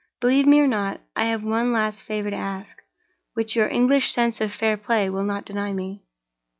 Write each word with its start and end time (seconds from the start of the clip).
Believe 0.19 0.47
me 0.47 0.59
or 0.59 0.65
not, 0.65 0.99
I 1.15 1.25
have 1.25 1.43
one 1.43 1.71
last 1.71 2.01
favor 2.01 2.31
to 2.31 2.35
ask, 2.35 2.81
which 3.35 3.55
your 3.55 3.67
English 3.69 4.11
sense 4.11 4.41
of 4.41 4.51
fair 4.51 4.75
play 4.75 5.11
will 5.11 5.23
not 5.23 5.45
deny 5.45 5.73
me. 5.73 6.01